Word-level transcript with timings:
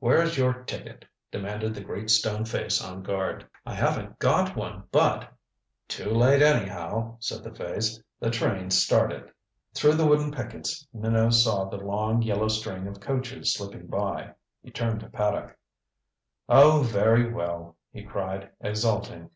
"Where's 0.00 0.36
your 0.36 0.64
ticket?" 0.64 1.04
demanded 1.30 1.76
the 1.76 1.80
great 1.84 2.10
stone 2.10 2.44
face 2.44 2.82
on 2.82 3.04
guard. 3.04 3.46
"I 3.64 3.74
haven't 3.74 4.18
got 4.18 4.56
one, 4.56 4.82
but" 4.90 5.32
"Too 5.88 6.10
late 6.10 6.42
anyhow," 6.42 7.18
said 7.20 7.44
the 7.44 7.54
face. 7.54 8.02
"The 8.18 8.32
train's 8.32 8.76
started." 8.76 9.30
Through 9.72 9.94
the 9.94 10.06
wooden 10.08 10.32
pickets 10.32 10.84
Minot 10.92 11.34
saw 11.34 11.66
the 11.68 11.76
long 11.76 12.20
yellow 12.20 12.48
string 12.48 12.88
of 12.88 12.98
coaches 12.98 13.54
slipping 13.54 13.86
by. 13.86 14.34
He 14.60 14.72
turned 14.72 14.98
to 15.02 15.08
Paddock. 15.08 15.56
"Oh, 16.48 16.82
very 16.82 17.32
well," 17.32 17.76
he 17.92 18.02
cried, 18.02 18.50
exulting. 18.60 19.28